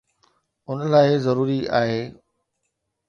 [0.69, 2.03] ان لاءِ ضروري آهي